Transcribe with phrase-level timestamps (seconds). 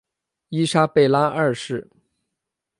[0.49, 1.87] 伊莎贝拉二世。